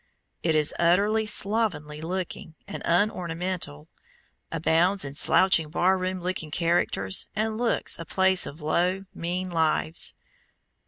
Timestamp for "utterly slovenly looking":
0.79-2.55